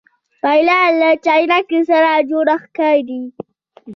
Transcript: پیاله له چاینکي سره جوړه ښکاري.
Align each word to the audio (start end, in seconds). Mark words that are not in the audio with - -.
پیاله 0.41 0.79
له 0.99 1.09
چاینکي 1.25 1.79
سره 1.89 2.11
جوړه 2.29 2.55
ښکاري. 2.63 3.21